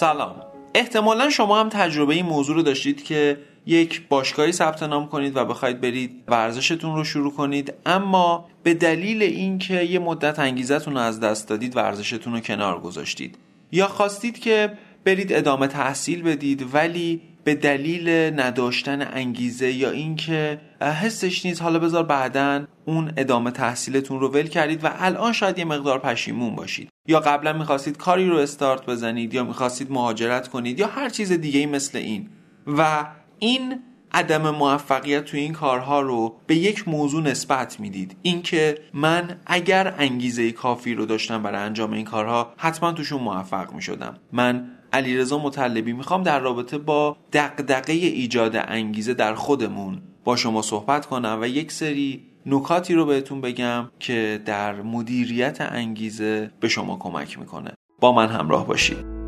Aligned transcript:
سلام. 0.00 0.34
احتمالا 0.74 1.30
شما 1.30 1.60
هم 1.60 1.68
تجربه 1.68 2.14
این 2.14 2.26
موضوع 2.26 2.56
رو 2.56 2.62
داشتید 2.62 3.04
که 3.04 3.38
یک 3.66 4.08
باشگاهی 4.08 4.52
ثبت 4.52 4.82
نام 4.82 5.08
کنید 5.08 5.36
و 5.36 5.44
بخواید 5.44 5.80
برید 5.80 6.22
ورزشتون 6.28 6.96
رو 6.96 7.04
شروع 7.04 7.32
کنید 7.32 7.74
اما 7.86 8.48
به 8.62 8.74
دلیل 8.74 9.22
اینکه 9.22 9.82
یه 9.82 9.98
مدت 9.98 10.38
انگیزتون 10.38 10.94
رو 10.94 11.00
از 11.00 11.20
دست 11.20 11.48
دادید 11.48 11.76
ورزشتون 11.76 12.32
رو 12.32 12.40
کنار 12.40 12.80
گذاشتید. 12.80 13.38
یا 13.72 13.88
خواستید 13.88 14.38
که 14.38 14.72
برید 15.04 15.32
ادامه 15.32 15.66
تحصیل 15.66 16.22
بدید 16.22 16.74
ولی 16.74 17.20
به 17.44 17.54
دلیل 17.54 18.08
نداشتن 18.40 19.08
انگیزه 19.12 19.72
یا 19.72 19.90
اینکه 19.90 20.60
حسش 20.80 21.46
نیست 21.46 21.62
حالا 21.62 21.78
بذار 21.78 22.02
بعدا 22.02 22.64
اون 22.88 23.12
ادامه 23.16 23.50
تحصیلتون 23.50 24.20
رو 24.20 24.28
ول 24.28 24.46
کردید 24.46 24.84
و 24.84 24.90
الان 24.98 25.32
شاید 25.32 25.58
یه 25.58 25.64
مقدار 25.64 25.98
پشیمون 25.98 26.54
باشید. 26.54 26.88
یا 27.08 27.20
قبلا 27.20 27.52
می‌خواستید 27.52 27.96
کاری 27.96 28.28
رو 28.28 28.36
استارت 28.36 28.86
بزنید 28.86 29.34
یا 29.34 29.44
می‌خواستید 29.44 29.92
مهاجرت 29.92 30.48
کنید 30.48 30.78
یا 30.78 30.86
هر 30.86 31.08
چیز 31.08 31.32
دیگه 31.32 31.66
مثل 31.66 31.98
این. 31.98 32.28
و 32.66 33.06
این 33.38 33.82
عدم 34.12 34.50
موفقیت 34.50 35.24
تو 35.24 35.36
این 35.36 35.52
کارها 35.52 36.00
رو 36.00 36.36
به 36.46 36.56
یک 36.56 36.88
موضوع 36.88 37.22
نسبت 37.22 37.80
می‌دید. 37.80 38.16
اینکه 38.22 38.78
من 38.94 39.40
اگر 39.46 39.94
انگیزه 39.98 40.52
کافی 40.52 40.94
رو 40.94 41.06
داشتم 41.06 41.42
برای 41.42 41.62
انجام 41.62 41.92
این 41.92 42.04
کارها 42.04 42.54
حتما 42.56 42.92
توشون 42.92 43.22
موفق 43.22 43.72
می‌شدم. 43.72 44.16
من 44.32 44.70
علیرضا 44.92 45.38
مطلبی 45.38 45.92
می‌خوام 45.92 46.22
در 46.22 46.40
رابطه 46.40 46.78
با 46.78 47.16
دقدقه 47.32 47.92
ایجاد 47.92 48.56
انگیزه 48.56 49.14
در 49.14 49.34
خودمون 49.34 50.02
با 50.24 50.36
شما 50.36 50.62
صحبت 50.62 51.06
کنم 51.06 51.38
و 51.40 51.46
یک 51.46 51.72
سری 51.72 52.27
نکاتی 52.46 52.94
رو 52.94 53.06
بهتون 53.06 53.40
بگم 53.40 53.90
که 53.98 54.40
در 54.44 54.82
مدیریت 54.82 55.60
انگیزه 55.60 56.50
به 56.60 56.68
شما 56.68 56.96
کمک 56.96 57.38
می‌کنه. 57.38 57.70
با 58.00 58.12
من 58.12 58.28
همراه 58.28 58.66
باشید. 58.66 59.18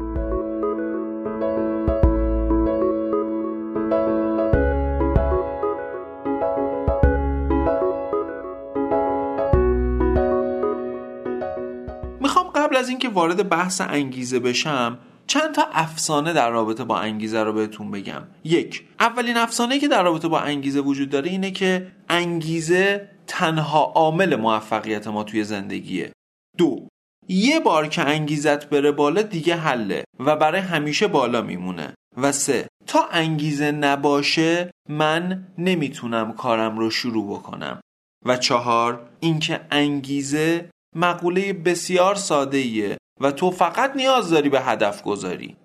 قبل 12.71 12.77
از 12.77 12.89
اینکه 12.89 13.09
وارد 13.09 13.49
بحث 13.49 13.81
انگیزه 13.81 14.41
بشم 14.41 14.99
چند 15.31 15.55
تا 15.55 15.63
افسانه 15.73 16.33
در 16.33 16.51
رابطه 16.51 16.85
با 16.85 16.99
انگیزه 16.99 17.43
رو 17.43 17.53
بهتون 17.53 17.91
بگم. 17.91 18.23
یک 18.45 18.89
اولین 19.01 19.37
افسانه 19.37 19.79
که 19.79 19.89
در 19.89 20.03
رابطه 20.03 20.29
با 20.29 20.41
انگیزه 20.41 20.81
وجود 20.81 21.11
داره 21.11 21.31
اینه 21.31 21.51
که 21.51 21.93
انگیزه 22.09 23.09
تنها 23.27 23.85
عامل 23.85 24.37
موفقیت 24.37 25.07
ما 25.07 25.25
توی 25.25 25.45
زندگیه. 25.45 26.13
دو 26.59 26.89
یه 27.29 27.61
بار 27.61 27.89
که 27.89 28.03
انگیزت 28.03 28.71
بره 28.71 28.93
بالا 28.93 29.23
دیگه 29.23 29.57
حله 29.57 30.05
و 30.19 30.37
برای 30.37 30.61
همیشه 30.61 31.07
بالا 31.07 31.43
میمونه. 31.43 31.95
و 32.17 32.33
سه 32.33 32.67
تا 32.87 33.09
انگیزه 33.11 33.73
نباشه 33.73 34.71
من 34.89 35.47
نمی‌تونم 35.59 36.33
کارم 36.33 36.79
رو 36.79 36.91
شروع 36.91 37.39
بکنم. 37.39 37.81
و 38.27 38.37
چهار 38.37 39.09
اینکه 39.21 39.61
انگیزه 39.71 40.71
مقوله 40.97 41.53
بسیار 41.53 42.15
ساده 42.15 42.59
ایه 42.59 42.97
و 43.21 43.31
تو 43.31 43.51
فقط 43.51 43.97
نیاز 43.97 44.31
داری 44.31 44.49
به 44.49 44.61
هدف 44.61 45.03
گذاری. 45.03 45.57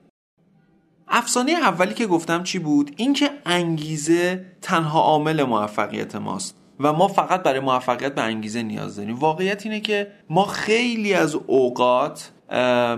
افسانه 1.07 1.51
اولی 1.51 1.93
که 1.93 2.07
گفتم 2.07 2.43
چی 2.43 2.59
بود؟ 2.59 2.91
اینکه 2.97 3.29
انگیزه 3.45 4.45
تنها 4.61 5.01
عامل 5.01 5.43
موفقیت 5.43 6.15
ماست 6.15 6.57
و 6.79 6.93
ما 6.93 7.07
فقط 7.07 7.43
برای 7.43 7.59
موفقیت 7.59 8.15
به 8.15 8.21
انگیزه 8.21 8.63
نیاز 8.63 8.95
داریم. 8.95 9.15
واقعیت 9.15 9.65
اینه 9.65 9.79
که 9.79 10.11
ما 10.29 10.45
خیلی 10.45 11.13
از 11.13 11.35
اوقات 11.35 12.31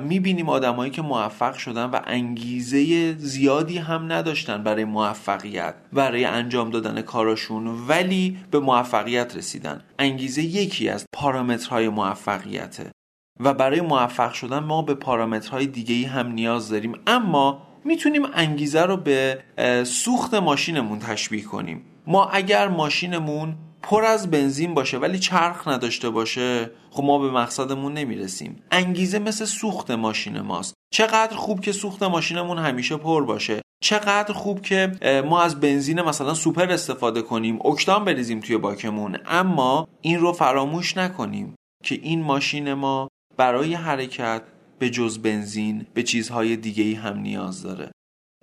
می‌بینیم 0.04 0.50
آدمایی 0.50 0.92
که 0.92 1.02
موفق 1.02 1.54
شدن 1.54 1.86
و 1.86 2.00
انگیزه 2.06 3.14
زیادی 3.18 3.78
هم 3.78 4.12
نداشتن 4.12 4.64
برای 4.64 4.86
موفقیت 4.86 5.76
برای 5.94 6.26
انجام 6.26 6.70
دادن 6.70 7.02
کاراشون 7.02 7.68
ولی 7.88 8.38
به 8.52 8.60
موفقیت 8.60 9.36
رسیدن. 9.36 9.84
انگیزه 10.00 10.44
یکی 10.44 10.90
از 10.90 11.06
پارامترهای 11.14 11.90
موفقیته. 11.90 12.92
و 13.40 13.54
برای 13.54 13.82
موفق 13.82 14.34
شدن 14.34 14.60
ما 14.60 14.82
به 14.82 14.94
پارامترهای 14.94 15.68
دیگه 15.68 16.08
هم 16.08 16.28
نیاز 16.28 16.70
داریم. 16.70 16.94
اما 17.08 17.62
می‌تونیم 17.86 18.26
انگیزه 18.34 18.82
رو 18.82 18.98
به 18.98 19.40
سوخت 19.86 20.34
ماشینمون 20.34 21.00
تشبیه 21.00 21.44
کنیم. 21.44 21.82
ما 22.08 22.26
اگر 22.26 22.68
ماشینمون 22.68 23.56
پر 23.82 24.06
از 24.06 24.32
بنزین 24.32 24.74
باشه 24.74 24.98
ولی 24.98 25.20
چرخ 25.20 25.68
نداشته 25.68 26.10
باشه 26.10 26.72
خب 26.92 27.04
ما 27.04 27.20
به 27.20 27.32
مقصدمون 27.32 27.94
نمی‌رسیم. 27.94 28.64
انگیزه 28.72 29.20
مثل 29.20 29.46
سوخت 29.46 29.92
ماشین 29.92 30.42
ماست. 30.42 30.74
چقدر 30.94 31.36
خوب 31.36 31.62
که 31.62 31.72
سوخت 31.72 32.04
ماشینمون 32.04 32.58
همیشه 32.58 32.98
پر 32.98 33.26
باشه. 33.26 33.62
چقدر 33.84 34.34
خوب 34.34 34.62
که 34.62 34.92
ما 35.30 35.42
از 35.42 35.60
بنزین 35.60 36.02
مثلا 36.02 36.34
سوپر 36.34 36.72
استفاده 36.72 37.22
کنیم 37.22 37.60
اکتان 37.66 38.06
بریزیم 38.06 38.40
توی 38.40 38.58
باکمون. 38.58 39.18
اما 39.26 39.88
این 40.02 40.20
رو 40.20 40.34
فراموش 40.34 40.98
نکنیم 40.98 41.56
که 41.84 42.00
این 42.02 42.24
ماشین 42.24 42.74
ما 42.74 43.08
برای 43.38 43.74
حرکت 43.74 44.42
به 44.80 44.90
جز 44.90 45.20
بنزین 45.20 45.86
به 45.94 46.04
چیزهای 46.04 46.56
دیگه 46.56 47.00
هم 47.00 47.20
نیاز 47.20 47.64
داره. 47.64 47.92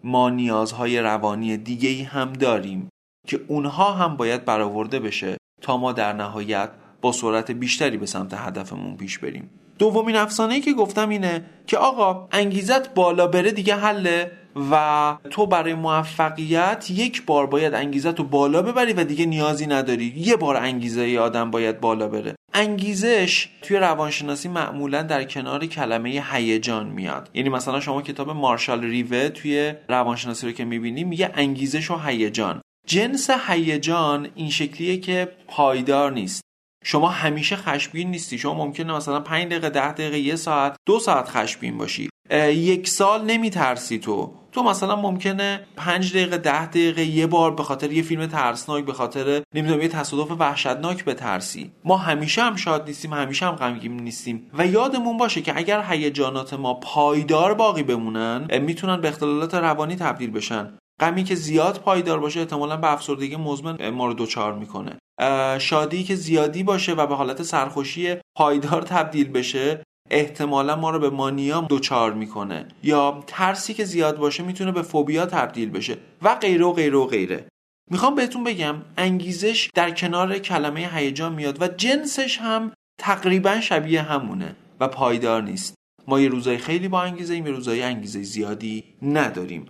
ما 0.05 0.31
نیازهای 0.31 1.01
روانی 1.01 1.57
دیگه 1.57 2.05
هم 2.05 2.33
داریم 2.33 2.89
که 3.27 3.41
اونها 3.49 3.93
هم 3.93 4.17
باید 4.17 4.45
برآورده 4.45 5.01
بشه 5.01 5.37
تا 5.63 5.77
ما 5.77 5.93
در 5.93 6.13
نهایت 6.13 6.71
با 7.01 7.13
سرعت 7.13 7.51
بیشتری 7.51 7.97
به 7.97 8.07
سمت 8.07 8.35
هدفمون 8.35 8.97
پیش 8.97 9.19
بریم. 9.19 9.51
دومین 9.79 10.17
افسانه 10.17 10.55
ای 10.55 10.61
که 10.61 10.73
گفتم 10.73 11.09
اینه 11.09 11.45
که 11.67 11.79
آقا 11.79 12.29
انگیزت 12.33 12.95
بالا 12.95 13.27
بره 13.27 13.51
دیگه 13.51 13.77
حله 13.77 14.31
و 14.71 15.17
تو 15.31 15.47
برای 15.47 15.75
موفقیت 15.75 16.91
یک 16.91 17.27
بار 17.27 17.47
باید 17.47 17.75
انگیزت 17.75 18.19
رو 18.19 18.25
بالا 18.25 18.63
ببری 18.63 18.93
و 18.93 19.05
دیگه 19.05 19.27
نیازی 19.27 19.67
نداری. 19.67 20.15
یه 20.17 20.37
بار 20.37 20.57
انگیزه 20.57 21.01
ای 21.01 21.19
آدم 21.19 21.51
باید 21.51 21.81
بالا 21.81 22.09
بره. 22.09 22.35
انگیزش 22.57 23.49
توی 23.63 23.77
روانشناسی 23.77 24.49
معمولا 24.49 25.03
در 25.03 25.25
کنار 25.25 25.67
کلمه 25.67 26.25
هیجان 26.33 26.87
میاد. 26.87 27.31
یعنی 27.35 27.49
مثلا 27.49 27.81
شما 27.81 28.03
کتاب 28.03 28.31
مارشال 28.31 28.85
ریوه 28.85 29.29
توی 29.29 29.75
روانشناسی 29.89 30.47
رو 30.47 30.53
که 30.53 30.65
می‌بینی 30.65 31.05
میگه 31.05 31.31
انگیزش 31.35 31.91
و 31.91 31.99
هیجان. 31.99 32.61
جنس 32.87 33.31
هیجان 33.49 34.29
این 34.35 34.51
شکلیه 34.51 34.97
که 34.97 35.29
پایدار 35.49 36.13
نیست. 36.13 36.41
شما 36.85 37.09
همیشه 37.09 37.57
خشمگین 37.57 38.11
نیستی. 38.11 38.39
شما 38.39 38.55
ممکنه 38.55 38.93
مثلا 38.93 39.21
5 39.21 39.47
دقیقه 39.47 39.71
10 39.71 39.93
دقیقه 39.93 40.19
یه 40.19 40.37
ساعت 40.37 40.77
دو 40.87 40.99
ساعت 40.99 41.29
خشمگین 41.29 41.79
باشی. 41.79 42.09
یک 42.51 42.89
سال 42.89 43.25
نمیترسی 43.25 43.99
تو. 43.99 44.33
تو 44.53 44.63
مثلا 44.63 44.97
ممکنه 44.97 45.67
5 45.77 46.13
دقیقه 46.13 46.39
10 46.39 46.67
دقیقه 46.67 47.05
یه 47.05 47.27
بار 47.27 47.55
به 47.55 47.63
خاطر 47.63 47.93
یه 47.93 48.03
فیلم 48.03 48.27
ترسناک 48.27 48.85
به 48.85 48.93
خاطر 48.93 49.43
نمی‌دونم 49.55 49.81
یه 49.83 49.89
تصادف 49.89 50.31
وحشتناک 50.39 51.05
بترسی. 51.05 51.73
ما 51.85 51.97
همیشه 51.97 52.43
هم 52.43 52.57
شاد 52.57 52.87
نیستیم 52.87 53.13
همیشه 53.13 53.47
هم 53.47 53.53
غمگین 53.53 53.97
نیستیم. 53.97 54.51
و 54.59 54.67
یادمون 54.67 55.17
باشه 55.17 55.43
که 55.43 55.57
اگر 55.57 55.85
هیجانات 55.89 56.55
ما 56.55 56.75
پایدار 56.75 57.55
باقی 57.55 57.83
بمونن 57.83 58.59
می‌تونن 58.61 59.01
به 59.01 59.09
اختلالات 59.09 59.55
روانی 59.55 59.97
تبدیل 59.97 60.31
بشن. 60.31 60.79
غمی 61.01 61.25
که 61.25 61.35
زیاد 61.35 61.79
پایدار 61.81 62.21
باشه 62.21 62.41
احتمالا 62.41 62.77
به 62.77 62.93
افسردگی 62.93 63.37
مزمن 63.37 63.91
ما 63.91 64.07
رو 64.07 64.15
دوچار 64.15 64.55
می‌کنه. 64.55 64.99
شادی 65.59 66.05
که 66.05 66.15
زیادی 66.15 66.63
باشه 66.63 66.93
و 66.93 67.07
به 67.07 67.15
حالت 67.15 67.43
سرخوشی 67.43 68.17
پایدار 68.37 68.83
تبدیل 68.83 69.29
بشه 69.29 69.83
احتمالا 70.11 70.77
ما 70.77 70.91
رو 70.91 70.99
به 70.99 71.11
مانیا 71.11 71.61
دوچار 71.61 72.13
می‌کنه. 72.13 72.69
یا 72.83 73.25
ترسی 73.27 73.75
که 73.75 73.85
زیاد 73.85 74.17
باشه 74.17 74.43
می‌تونه 74.43 74.73
به 74.73 74.83
فوبیا 74.83 75.27
تبدیل 75.27 75.71
بشه. 75.71 75.97
و 76.23 76.35
غیره 76.35 76.65
و 76.65 76.73
غیره 76.73 76.99
و 76.99 77.07
غیره. 77.07 77.49
می‌خوام 77.91 78.15
بهتون 78.15 78.45
بگم 78.45 78.75
انگیزش 78.97 79.71
در 79.75 79.91
کنار 79.91 80.39
کلمه 80.39 80.91
هیجان 80.95 81.35
میاد 81.35 81.63
و 81.63 81.69
جنسش 81.69 82.39
هم 82.39 82.73
تقریبا 83.01 83.61
شبیه 83.61 84.03
همونه 84.03 84.57
و 84.81 84.89
پایدار 84.89 85.43
نیست. 85.43 85.75
ما 86.09 86.21
یه 86.21 86.29
روزای 86.29 86.59
خیلی 86.59 86.89
با 86.89 87.03
انگیزه 87.03 87.37
یه 87.37 87.43
روزای 87.43 87.83
انگیزه 87.83 88.23
زیادی 88.23 88.85
نداریم. 89.03 89.67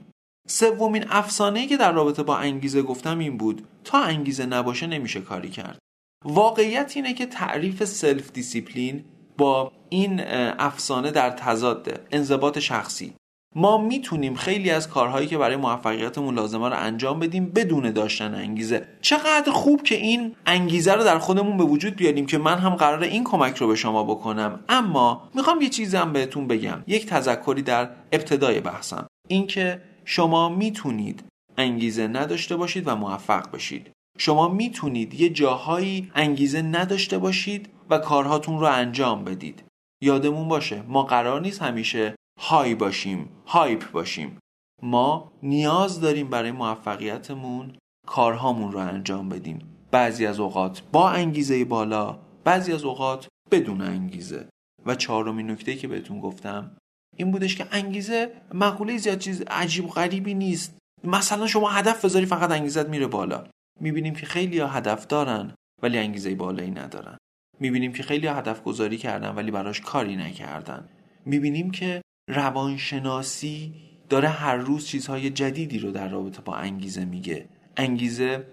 سومین 0.48 1.04
افسانه 1.10 1.66
که 1.66 1.76
در 1.76 1.92
رابطه 1.92 2.22
با 2.22 2.36
انگیزه 2.36 2.82
گفتم 2.82 3.18
این 3.18 3.36
بود 3.36 3.66
تا 3.84 3.98
انگیزه 3.98 4.46
نباشه 4.46 4.86
نمیشه 4.86 5.20
کاری 5.20 5.50
کرد. 5.50 5.78
واقعیت 6.24 6.92
اینه 6.96 7.14
که 7.14 7.26
تعریف 7.26 7.84
self-discipline 7.84 9.04
با 9.38 9.72
این 9.88 10.20
افسانه 10.58 11.10
در 11.10 11.30
تضاده 11.30 12.00
انضباط 12.12 12.58
شخصی. 12.58 13.14
ما 13.56 13.78
می‌تونیم 13.78 14.34
خیلی 14.34 14.70
از 14.70 14.88
کارهایی 14.88 15.26
که 15.26 15.38
برای 15.38 15.56
موفقیتمون 15.56 16.34
لازمه 16.34 16.68
رو 16.68 16.76
انجام 16.78 17.20
بدیم 17.20 17.46
بدون 17.46 17.90
داشتن 17.90 18.34
انگیزه. 18.34 18.88
چقدر 19.00 19.52
خوب 19.52 19.82
که 19.82 19.94
این 19.94 20.36
انگیزه 20.46 20.92
رو 20.92 21.04
در 21.04 21.18
خودمون 21.18 21.56
به 21.56 21.64
وجود 21.64 21.96
بیاریم 21.96 22.26
که 22.26 22.38
من 22.38 22.58
هم 22.58 22.74
قرار 22.74 23.02
این 23.02 23.24
کمک 23.24 23.56
رو 23.56 23.68
به 23.68 23.74
شما 23.76 24.04
بکنم. 24.04 24.60
اما 24.68 25.28
می‌خوام 25.34 25.60
یه 25.62 25.68
چیزی 25.68 25.96
هم 25.96 26.12
بهتون 26.12 26.46
بگم. 26.46 26.82
یک 26.86 27.06
تذکری 27.06 27.62
در 27.62 27.90
ابتدای 28.12 28.60
بحثم. 28.60 29.06
اینکه 29.28 29.82
شما 30.04 30.48
می‌تونید 30.48 31.24
انگیزه 31.58 32.06
نداشته 32.06 32.56
باشید 32.56 32.88
و 32.88 32.96
موفق 32.96 33.50
بشید. 33.52 33.90
شما 34.18 34.48
می‌تونید 34.48 35.14
یه 35.14 35.28
جاهایی 35.28 36.10
انگیزه 36.14 36.62
نداشته 36.62 37.18
باشید 37.18 37.68
و 37.90 37.98
کارهاتون 37.98 38.60
رو 38.60 38.66
انجام 38.66 39.24
بدید. 39.24 39.64
یادمون 40.02 40.48
باشه 40.48 40.82
ما 40.82 41.02
قرار 41.02 41.40
نیست 41.40 41.62
همیشه 41.62 42.16
های 42.40 42.74
باشیم 42.74 43.28
هایپ 43.46 43.90
باشیم. 43.90 44.38
ما 44.82 45.32
نیاز 45.42 46.00
داریم 46.00 46.28
برای 46.28 46.50
موفقیتمون 46.50 47.76
کارهامون 48.06 48.72
رو 48.72 48.78
انجام 48.78 49.28
بدیم. 49.28 49.58
بعضی 49.90 50.26
از 50.26 50.40
اوقات 50.40 50.82
با 50.92 51.10
انگیزه 51.10 51.64
بالا 51.64 52.18
بعضی 52.44 52.72
از 52.72 52.84
اوقات 52.84 53.28
بدون 53.50 53.80
انگیزه. 53.80 54.48
و 54.86 54.94
چهارمین 54.94 55.50
نکته 55.50 55.76
که 55.76 55.88
بهتون 55.88 56.20
گفتم 56.20 56.76
این 57.16 57.30
بودش 57.30 57.56
که 57.56 57.66
انگیزه 57.70 58.32
مقوله 58.54 58.98
زیاد 58.98 59.18
چیز 59.18 59.42
عجیب 59.42 59.88
غریبی 59.88 60.34
نیست. 60.34 60.78
مثلا 61.04 61.46
شما 61.46 61.70
هدف 61.70 62.04
بذاری 62.04 62.26
فقط 62.26 62.50
انگیزت 62.50 62.88
میره 62.88 63.06
بالا. 63.06 63.44
می‌بینیم 63.80 64.14
که 64.14 64.26
خیلی 64.26 64.58
ها 64.58 64.68
هدف 64.68 65.06
دارن 65.06 65.54
ولی 65.82 65.98
انگیزه 65.98 66.34
بالایی 66.34 66.70
ندارن. 66.70 67.18
می‌بینیم 67.60 67.92
که 67.92 68.02
خیلی 68.02 68.26
هدف 68.26 68.62
گذاری 68.62 68.96
کردن 68.96 69.34
ولی 69.34 69.50
براش 69.50 69.80
کاری 69.80 70.16
نکردن. 70.16 70.88
می‌بینیم 71.24 71.70
که 71.70 72.02
روانشناسی 72.30 73.74
داره 74.08 74.28
هر 74.28 74.56
روز 74.56 74.86
چیزهای 74.86 75.30
جدیدی 75.30 75.78
رو 75.78 75.90
در 75.90 76.08
رابطه 76.08 76.42
با 76.42 76.54
انگیزه 76.56 77.04
میگه. 77.04 77.48
انگیزه 77.76 78.46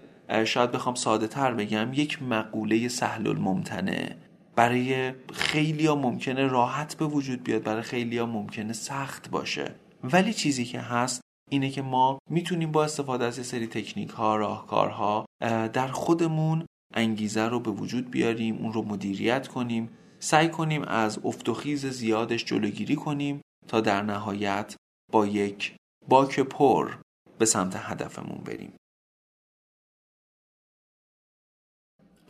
شاید 0.44 0.70
بخوام 0.70 0.94
ساده 0.94 1.26
تر 1.26 1.54
بگم 1.54 1.92
یک 1.92 2.22
مقوله 2.22 2.88
سهل 2.88 3.26
الممتنه 3.26 4.16
برای 4.56 5.12
خیلی 5.32 5.86
ها 5.86 5.94
ممکنه 5.94 6.46
راحت 6.46 6.96
به 6.96 7.06
وجود 7.06 7.44
بیاد 7.44 7.62
برای 7.62 7.82
خیلی 7.82 8.18
ها 8.18 8.26
ممکنه 8.26 8.72
سخت 8.72 9.30
باشه. 9.30 9.74
ولی 10.04 10.32
چیزی 10.32 10.64
که 10.64 10.80
هست 10.80 11.21
اینه 11.52 11.70
که 11.70 11.82
ما 11.82 12.18
می‌تونیم 12.30 12.72
با 12.72 12.84
استفاده 12.84 13.24
از 13.24 13.46
سری 13.46 13.66
تکنیک 13.66 14.10
ها 14.10 14.36
راهکارها 14.36 15.24
در 15.72 15.88
خودمون 15.88 16.66
انگیزه 16.94 17.48
رو 17.48 17.60
به 17.60 17.70
وجود 17.70 18.10
بیاریم 18.10 18.56
اون 18.56 18.72
رو 18.72 18.82
مدیریت 18.82 19.48
کنیم 19.48 19.90
سعی 20.18 20.48
کنیم 20.48 20.82
از 20.82 21.18
افتخیز 21.24 21.86
زیادش 21.86 22.44
جلوگیری 22.44 22.96
کنیم 22.96 23.40
تا 23.68 23.80
در 23.80 24.02
نهایت 24.02 24.76
با 25.12 25.26
یک 25.26 25.76
باک 26.08 26.40
پر 26.40 26.96
به 27.38 27.44
سمت 27.44 27.76
هدفمون 27.76 28.38
بریم. 28.44 28.72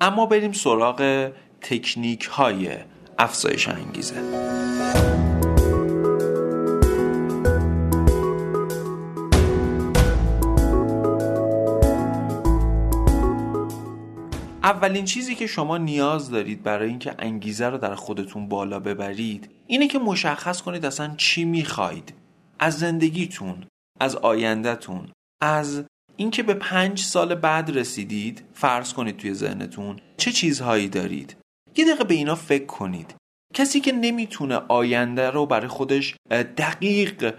اما 0.01 0.27
بریم 0.27 0.53
سراغ 0.53 1.33
تکنیک 1.61 2.25
های 2.25 2.79
افزایش 3.19 3.69
انگیزه. 3.69 5.22
اولین 14.65 15.05
چیزی 15.05 15.35
که 15.35 15.47
شما 15.47 15.79
نیاز 15.79 16.31
دارید 16.31 16.63
برای 16.63 16.89
اینکه 16.89 17.15
انگیزه 17.19 17.69
رو 17.69 17.79
در 17.79 17.95
خودتون 17.95 18.49
بالا 18.49 18.81
ببرید 18.81 19.51
اینه 19.67 19.89
که 19.89 19.99
مشخص 19.99 20.63
کنید 20.63 20.87
اصلا 20.87 21.15
چی 21.17 21.45
می‌خواید. 21.45 22.15
از 22.59 22.79
زندگیتون 22.79 23.65
از 24.01 24.17
آیندهتون 24.17 25.09
از 25.43 25.85
اینکه 26.17 26.43
به 26.43 26.55
پنج 26.55 26.99
سال 26.99 27.35
بعد 27.35 27.77
رسیدید 27.77 28.45
فرض 28.55 28.93
کنید 28.93 29.17
توی 29.17 29.35
ذهنتون 29.35 29.97
چه 30.17 30.33
چیزهایی 30.33 30.89
دارید. 30.89 31.37
یه 31.77 31.85
دقیقه 31.85 32.05
به 32.05 32.15
اینا 32.15 32.35
فکر 32.35 32.67
کنید. 32.67 33.15
کسی 33.55 33.81
که 33.81 33.93
نمی‌تونه 33.93 34.61
آینده 34.69 35.31
رو 35.31 35.47
برای 35.47 35.69
خودش 35.69 36.15
دقیق 36.31 37.35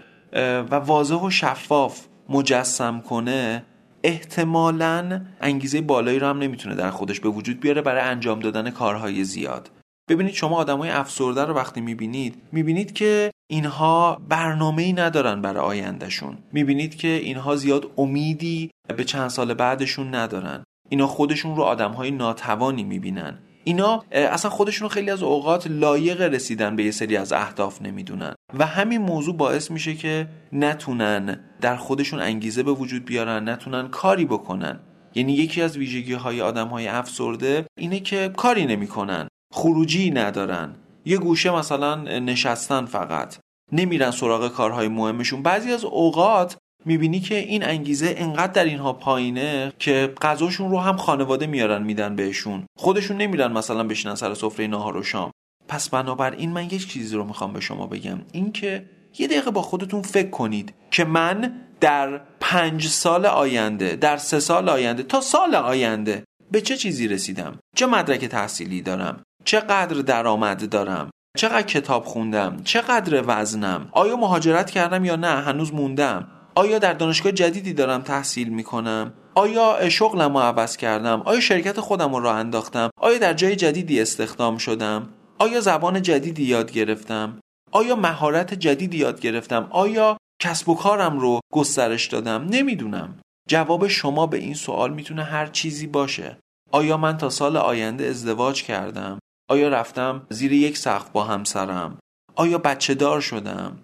و 0.70 0.74
واضح 0.74 1.14
و 1.14 1.30
شفاف 1.30 2.06
مجسم 2.28 3.00
کنه 3.00 3.64
احتمالا 4.04 5.26
انگیزه 5.40 5.80
بالایی 5.80 6.18
رو 6.18 6.26
هم 6.26 6.38
نمی‌تونه 6.38 6.74
در 6.74 6.90
خودش 6.90 7.20
به 7.20 7.28
وجود 7.28 7.60
بیاره 7.60 7.82
برای 7.82 8.02
انجام 8.02 8.40
دادن 8.40 8.70
کارهای 8.70 9.24
زیاد. 9.24 9.70
ببینید 10.10 10.34
شما 10.34 10.56
آدمای 10.56 10.90
افسرده 10.90 11.44
رو 11.44 11.54
وقتی 11.54 11.80
می‌بینید 11.80 12.42
می‌بینید 12.52 12.92
که 12.92 13.30
اینها 13.50 14.20
برنامه 14.28 14.82
ای 14.82 14.92
ندارن 14.92 15.42
برای 15.42 15.64
آیندهشون. 15.64 16.38
می‌بینید 16.52 16.96
که 16.96 17.08
اینها 17.08 17.56
زیاد 17.56 17.90
امیدی 17.98 18.70
به 18.96 19.04
چند 19.04 19.28
سال 19.28 19.54
بعدشون 19.54 20.14
ندارن. 20.14 20.64
اینا 20.88 21.06
خودشون 21.06 21.56
رو 21.56 21.62
آدمهای 21.62 22.10
ناتوانی 22.10 22.84
می‌بینن. 22.84 23.38
اینا 23.64 24.04
اصلا 24.12 24.50
خودشون 24.50 24.88
خیلی 24.88 25.10
از 25.10 25.22
اوقات 25.22 25.66
لایق 25.66 26.20
رسیدن 26.20 26.76
به 26.76 26.84
یه 26.84 26.90
سری 26.90 27.16
از 27.16 27.32
اهداف 27.32 27.82
نمی‌دونن. 27.82 28.34
و 28.58 28.66
همین 28.66 29.00
موضوع 29.00 29.36
باعث 29.36 29.70
میشه 29.70 29.94
که 29.94 30.28
نتونن 30.52 31.40
در 31.60 31.76
خودشون 31.76 32.20
انگیزه 32.20 32.62
به 32.62 32.72
وجود 32.72 33.04
بیارن 33.04 33.48
نتونن 33.48 33.88
کاری 33.88 34.24
بکنن. 34.24 34.80
یعنی 35.14 35.32
یکی 35.32 35.62
از 35.62 35.76
ویژگی 35.76 36.12
های 36.12 36.40
آدم 36.40 36.68
های 36.68 36.88
افسرده 36.88 37.66
اینه 37.78 38.00
که 38.00 38.30
کاری 38.36 38.66
نمی‌کنن 38.66 39.28
خروجی 39.52 40.10
ندارن. 40.10 40.74
یه 41.04 41.18
گوشه 41.18 41.50
مثلا 41.50 41.96
نشستن 42.18 42.84
فقط 42.84 43.36
نمیرن 43.72 44.10
سراغ 44.10 44.48
کارهای 44.48 44.88
مهمشون. 44.88 45.42
بعضی 45.42 45.72
از 45.72 45.84
اوقات 45.84 46.56
می‌بینی 46.84 47.20
که 47.20 47.38
این 47.38 47.64
انگیزه 47.64 48.14
انقدر 48.18 48.52
در 48.52 48.64
اینها 48.64 48.92
پایینه 48.92 49.72
که 49.78 50.14
غذاشون 50.22 50.70
رو 50.70 50.78
هم 50.78 50.96
خانواده 50.96 51.46
میارن 51.46 51.82
میدن 51.82 52.16
بهشون. 52.16 52.66
خودشون 52.78 53.16
نمیرن 53.16 53.52
مثلا 53.52 53.84
بشینن 53.84 54.14
سر 54.14 54.34
سفره 54.34 54.66
ناهار 54.66 54.96
و 54.96 55.02
شام. 55.02 55.30
پس 55.68 55.88
بنابراین 55.88 56.50
من 56.50 56.64
یک 56.64 56.88
چیزی 56.88 57.16
رو 57.16 57.24
می‌خوام 57.24 57.52
به 57.52 57.60
شما 57.60 57.86
بگم. 57.86 58.20
اینکه 58.32 58.90
یه 59.18 59.26
دقیقه 59.26 59.50
با 59.50 59.62
خودتون 59.62 60.02
فکر 60.02 60.30
کنید 60.30 60.74
که 60.90 61.04
من 61.04 61.60
در 61.80 62.20
پنج 62.40 62.86
سال 62.86 63.26
آینده 63.26 63.96
در 63.96 64.16
سه 64.16 64.40
سال 64.40 64.68
آینده 64.68 65.02
تا 65.02 65.20
سال 65.20 65.54
آینده 65.54 66.24
به 66.50 66.60
چه 66.60 66.76
چیزی 66.76 67.08
رسیدم؟ 67.08 67.58
چه 67.76 67.86
مدرک 67.86 68.24
تحصیلی 68.24 68.82
دارم؟ 68.82 69.22
چقدر 69.44 70.00
درآمد 70.02 70.68
دارم؟ 70.68 71.10
چقدر 71.36 71.62
کتاب 71.62 72.04
خوندم؟ 72.04 72.60
چقدر 72.64 73.24
وزنم؟ 73.26 73.88
آیا 73.92 74.16
مهاجرت 74.16 74.70
کردم 74.70 75.04
یا 75.04 75.16
نه؟ 75.16 75.42
هنوز 75.42 75.74
موندم. 75.74 76.28
آیا 76.56 76.78
در 76.78 76.92
دانشگاه 76.92 77.32
جدیدی 77.32 77.72
دارم 77.72 78.02
تحصیل 78.02 78.48
می‌کنم؟ 78.48 79.12
آیا 79.34 79.88
شغلم 79.88 80.36
رو 80.36 80.42
عوض 80.42 80.76
کردم؟ 80.76 81.22
آیا 81.24 81.40
شرکت 81.40 81.80
خودم 81.80 82.14
رو 82.14 82.20
راه 82.20 82.36
انداختم؟ 82.36 82.90
آیا 83.00 83.18
در 83.18 83.34
جای 83.34 83.56
جدیدی 83.56 84.00
استخدام 84.00 84.58
شدم؟ 84.58 85.08
آیا 85.38 85.60
زبان 85.60 86.02
جدیدی 86.02 86.44
یاد 86.44 86.72
گرفتم؟ 86.72 87.40
آیا 87.72 87.96
مهارت 87.96 88.54
جدیدی 88.54 88.98
یاد 88.98 89.20
گرفتم؟ 89.20 89.68
آیا 89.70 90.16
کسب 90.42 90.68
و 90.68 90.74
کارم 90.74 91.18
رو 91.18 91.40
گسترش 91.52 92.06
دادم؟ 92.06 92.46
نمی‌دونم. 92.50 93.20
جواب 93.48 93.88
شما 93.88 94.26
به 94.26 94.38
این 94.38 94.54
سوال 94.54 94.92
می‌تونه 94.92 95.24
هر 95.24 95.46
چیزی 95.46 95.86
باشه. 95.86 96.38
آیا 96.72 96.96
من 96.96 97.16
تا 97.16 97.30
سال 97.30 97.56
آینده 97.56 98.06
ازدواج 98.06 98.62
کردم؟ 98.62 99.18
آیا 99.50 99.68
رفتم 99.68 100.26
زیر 100.30 100.52
یک 100.52 100.78
سقف 100.78 101.10
با 101.10 101.24
همسرم؟ 101.24 101.98
آیا 102.36 102.58
بچه 102.58 102.94
دار 102.94 103.20
شدم؟ 103.20 103.78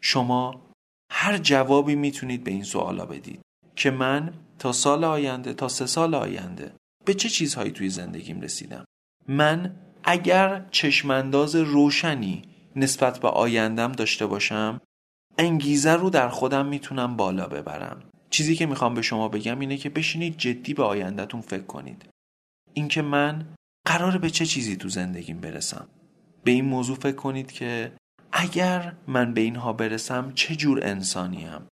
شما 0.00 0.63
هر 1.16 1.38
جوابی 1.38 1.94
می‌تونید 1.94 2.44
به 2.44 2.50
این 2.50 2.62
سوالا 2.62 3.06
بدید 3.06 3.40
که 3.76 3.90
من 3.90 4.34
تا 4.58 4.72
سال 4.72 5.04
آینده 5.04 5.54
تا 5.54 5.68
سه 5.68 5.86
سال 5.86 6.14
آینده 6.14 6.72
به 7.04 7.14
چه 7.14 7.28
چیزهایی 7.28 7.70
توی 7.70 7.88
زندگیم 7.88 8.40
رسیدم. 8.40 8.84
من 9.28 9.76
اگر 10.04 10.66
چشمانداز 10.70 11.56
روشنی 11.56 12.42
نسبت 12.76 13.18
به 13.18 13.28
آیندم 13.28 13.92
داشته 13.92 14.26
باشم 14.26 14.80
انگیزه 15.38 15.92
رو 15.92 16.10
در 16.10 16.28
خودم 16.28 16.66
می‌تونم 16.66 17.16
بالا 17.16 17.46
ببرم. 17.46 18.02
چیزی 18.30 18.56
که 18.56 18.66
می‌خوام 18.66 18.94
به 18.94 19.02
شما 19.02 19.28
بگم 19.28 19.58
اینه 19.58 19.76
که 19.76 19.90
بشینید 19.90 20.36
جدی 20.38 20.74
به 20.74 20.82
آیندهتون 20.82 21.40
فکر 21.40 21.62
کنید. 21.66 22.08
اینکه 22.74 23.02
من 23.02 23.46
قراره 23.86 24.18
به 24.18 24.30
چه 24.30 24.46
چیزی 24.46 24.76
تو 24.76 24.88
زندگیم 24.88 25.40
برسم. 25.40 25.88
به 26.44 26.50
این 26.50 26.64
موضوع 26.64 26.96
فکر 26.96 27.16
کنید 27.16 27.52
که 27.52 27.92
اگر 28.36 28.92
من 29.06 29.34
به 29.34 29.40
اینها 29.40 29.72
برسم 29.72 30.32
چه 30.34 30.56
جور 30.56 30.86
انسانیم؟ 30.86 31.68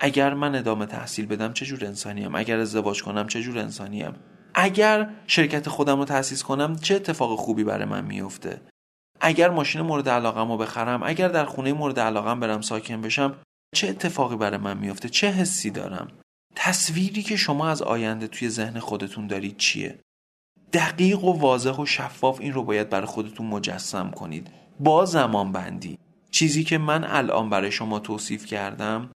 اگر 0.00 0.34
من 0.34 0.54
ادامه 0.54 0.86
تحصیل 0.86 1.26
بدم 1.26 1.52
چه 1.52 1.66
جور 1.66 1.84
انسانیم؟ 1.84 2.34
اگر 2.34 2.58
ازدواج 2.58 3.02
کنم 3.02 3.26
چه 3.26 3.42
جور 3.42 3.58
انسانیم؟ 3.58 4.14
اگر 4.54 5.10
شرکت 5.26 5.68
خودم 5.68 5.98
رو 5.98 6.04
تأسیس 6.04 6.42
کنم 6.42 6.76
چه 6.76 6.94
اتفاق 6.94 7.38
خوبی 7.38 7.64
برای 7.64 7.84
من 7.84 8.04
میفته 8.04 8.60
اگر 9.20 9.50
ماشین 9.50 9.80
مورد 9.80 10.08
علاقم 10.08 10.50
رو 10.52 10.56
بخرم 10.56 11.02
اگر 11.02 11.28
در 11.28 11.44
خونه 11.44 11.72
مورد 11.72 12.00
علاقم 12.00 12.40
برم 12.40 12.60
ساکن 12.60 13.00
بشم 13.00 13.34
چه 13.74 13.88
اتفاقی 13.88 14.36
برای 14.36 14.58
من 14.58 14.78
میفته 14.78 15.08
چه 15.08 15.30
حسی 15.30 15.70
دارم؟ 15.70 16.08
تصویری 16.56 17.22
که 17.22 17.36
شما 17.36 17.68
از 17.68 17.82
آینده 17.82 18.26
توی 18.26 18.48
ذهن 18.48 18.78
خودتون 18.78 19.26
دارید 19.26 19.56
چیه؟ 19.56 19.98
دقیق 20.72 21.24
و 21.24 21.38
واضح 21.38 21.76
و 21.76 21.86
شفاف 21.86 22.40
این 22.40 22.52
رو 22.52 22.62
باید 22.62 22.90
برای 22.90 23.06
خودتون 23.06 23.46
مجسم 23.46 24.10
کنید. 24.10 24.67
با 24.80 25.04
زمان 25.04 25.52
بندی 25.52 25.98
چیزی 26.30 26.64
که 26.64 26.78
من 26.78 27.04
الان 27.04 27.50
برای 27.50 27.72
شما 27.72 27.98
توصیف 27.98 28.46
کردم 28.46 29.10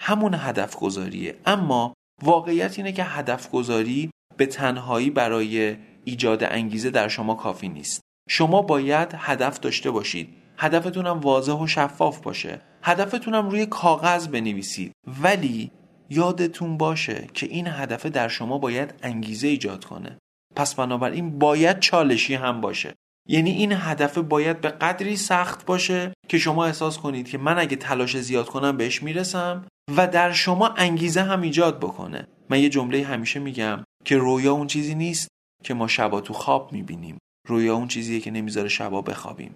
همون 0.00 0.34
هدف 0.34 0.76
گذاریه 0.76 1.38
اما 1.46 1.94
واقعیت 2.22 2.78
اینه 2.78 2.92
که 2.92 3.04
هدف 3.04 3.50
گذاری 3.50 4.10
به 4.36 4.46
تنهایی 4.46 5.10
برای 5.10 5.76
ایجاد 6.04 6.44
انگیزه 6.44 6.90
در 6.90 7.08
شما 7.08 7.34
کافی 7.34 7.68
نیست. 7.68 8.00
شما 8.28 8.62
باید 8.62 9.08
هدف 9.14 9.60
داشته 9.60 9.90
باشید. 9.90 10.28
هدفتونم 10.58 11.20
واضح 11.20 11.52
و 11.52 11.66
شفاف 11.66 12.20
باشه. 12.20 12.60
هدفتونم 12.82 13.48
روی 13.48 13.66
کاغذ 13.66 14.28
بنویسید. 14.28 14.92
ولی 15.22 15.70
یادتون 16.10 16.76
باشه 16.76 17.26
که 17.34 17.46
این 17.46 17.66
هدف 17.66 18.06
در 18.06 18.28
شما 18.28 18.58
باید 18.58 18.94
انگیزه 19.02 19.48
ایجاد 19.48 19.84
کنه. 19.84 20.18
پس 20.56 20.74
بنابراین 20.74 21.38
باید 21.38 21.80
چالشی 21.80 22.34
هم 22.34 22.60
باشه. 22.60 22.94
یعنی 23.28 23.50
این 23.50 23.72
هدف 23.72 24.18
باید 24.18 24.60
به 24.60 24.68
قدری 24.68 25.16
سخت 25.16 25.66
باشه 25.66 26.12
که 26.28 26.38
شما 26.38 26.64
احساس 26.64 26.98
کنید 26.98 27.28
که 27.28 27.38
من 27.38 27.58
اگه 27.58 27.76
تلاش 27.76 28.16
زیاد 28.16 28.46
کنم 28.46 28.76
بهش 28.76 29.02
می‌رسم 29.02 29.66
و 29.96 30.06
در 30.06 30.32
شما 30.32 30.68
انگیزه 30.68 31.22
هم 31.22 31.40
ایجاد 31.40 31.78
بکنه. 31.78 32.28
من 32.50 32.60
یه 32.60 32.68
جمله 32.68 33.04
همیشه 33.04 33.40
میگم 33.40 33.84
که 34.04 34.16
رویا 34.16 34.52
اون 34.52 34.66
چیزی 34.66 34.94
نیست 34.94 35.28
که 35.64 35.74
ما 35.74 35.86
شبا 35.88 36.20
تو 36.20 36.34
خواب 36.34 36.72
می‌بینیم. 36.72 37.18
رویا 37.48 37.74
اون 37.74 37.88
چیزیه 37.88 38.20
که 38.20 38.30
نمی‌ذاره 38.30 38.68
شبا 38.68 39.02
بخوابیم. 39.02 39.54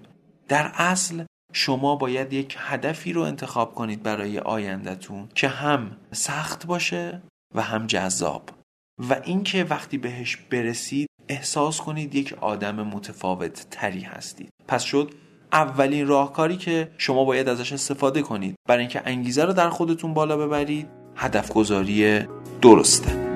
در 0.48 0.72
اصل 0.74 1.24
شما 1.52 1.96
باید 1.96 2.32
یک 2.32 2.56
هدفی 2.58 3.12
رو 3.12 3.22
انتخاب 3.22 3.74
کنید 3.74 4.02
برای 4.02 4.38
آیندهتون 4.38 5.28
که 5.34 5.48
هم 5.48 5.96
سخت 6.12 6.66
باشه 6.66 7.22
و 7.54 7.62
هم 7.62 7.86
جذاب. 7.86 8.50
و 9.08 9.20
اینکه 9.24 9.64
وقتی 9.64 9.98
بهش 9.98 10.36
برسید 10.36 11.05
احساس 11.28 11.80
کنید 11.80 12.14
یک 12.14 12.34
آدم 12.40 12.82
متفاوت 12.82 13.66
تری 13.70 14.00
هستید. 14.00 14.48
پس 14.68 14.82
شد 14.82 15.10
اولین 15.52 16.06
راهکاری 16.06 16.56
که 16.56 16.90
شما 16.98 17.24
باید 17.24 17.48
ازش 17.48 17.72
استفاده 17.72 18.22
کنید. 18.22 18.54
برای 18.68 18.80
اینکه 18.80 19.02
انگیزه 19.04 19.44
رو 19.44 19.52
در 19.52 19.70
خودتون 19.70 20.14
بالا 20.14 20.36
ببرید 20.36 20.88
هدف 21.16 21.52
گذاری 21.52 22.20
درسته. 22.62 23.26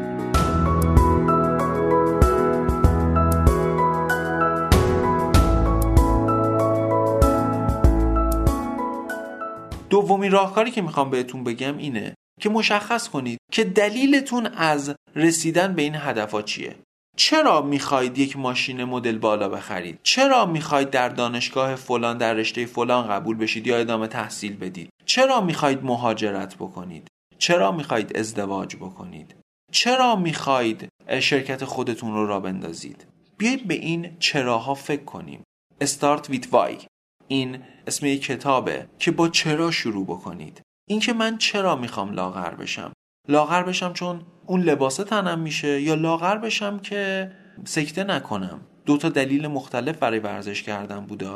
دومین 9.90 10.32
راهکاری 10.32 10.70
که 10.70 10.82
می‌خوام 10.82 11.11
بهتون 11.11 11.44
بگم 11.44 11.76
اینه 11.76 12.14
که 12.40 12.49
مشخص 12.49 13.09
کنید 13.09 13.38
که 13.52 13.64
دلیلتون 13.64 14.47
از 14.47 14.94
رسیدن 15.16 15.75
به 15.75 15.82
این 15.82 15.94
هدفها 15.94 16.42
چیه. 16.42 16.76
چرا 17.21 17.62
می‌خواید 17.62 18.19
یک 18.19 18.37
ماشین 18.37 18.85
مدل 18.85 19.19
بالا 19.19 19.49
بخرید؟ 19.49 20.00
چرا 20.03 20.47
می‌خواید 20.47 20.91
در 20.91 21.09
دانشگاه 21.09 21.75
فلان 21.75 22.19
در 22.19 22.35
رشته 22.35 22.67
فلان 22.67 23.09
قبول 23.09 23.37
بشید 23.37 23.67
یا 23.67 23.79
ادامه 23.79 24.07
تحصیل 24.07 24.57
بدید؟ 24.57 24.91
چرا 25.07 25.41
می‌خواید 25.41 25.85
مهاجرت 25.85 26.55
بکنید؟ 26.55 27.09
چرا 27.39 27.73
می‌خواید 27.73 28.17
ازدواج 28.17 28.77
بکنید؟ 28.77 29.35
چرا 29.73 30.17
می‌خواید 30.17 30.89
شرکت 31.21 31.65
خودتون 31.65 32.15
رو 32.15 32.27
را 32.27 32.41
بندازید؟ 32.41 33.07
بیایید 33.39 33.69
به 33.69 33.75
این 33.75 34.17
چراها 34.19 34.75
فکر 34.75 35.05
کنیم. 35.05 35.43
Start 35.85 36.25
with 36.31 36.47
why 36.53 36.85
این 37.29 37.62
اسم 37.87 38.07
یک 38.07 38.23
کتابه 38.23 38.87
که 38.99 39.11
با 39.11 39.29
چرا 39.29 39.71
شروع 39.71 40.07
بکنید. 40.07 40.61
اینکه 40.89 41.12
من 41.12 41.39
چرا 41.39 41.77
می‌خوام 41.77 42.12
لاغر 42.12 42.55
بشم؟ 42.55 42.93
لاغر 43.29 43.62
بشم 43.62 43.93
چون 43.93 44.23
اون 44.47 44.61
لباسه 44.61 45.05
تنم 45.05 45.39
میشه 45.39 45.81
یا 45.81 45.95
لاغر 45.95 46.37
بشم 46.37 46.79
که 46.79 47.31
سکته 47.65 48.05
نکنم؟ 48.05 48.61
دو 48.87 48.97
تا 48.97 49.09
دلیل 49.09 49.47
مختلف 49.47 49.99
برای 49.99 50.19
ورزش 50.19 50.62
کردن 50.62 51.00
بوده 51.00 51.29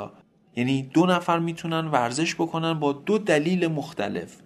یعنی 0.57 0.83
دو 0.83 1.07
نفر 1.07 1.39
می‌تونن 1.39 1.87
ورزش 1.87 2.35
بکنن 2.35 2.75
با 2.75 2.93
دو 2.93 3.19
دلیل 3.19 3.67
مختلف. 3.67 4.37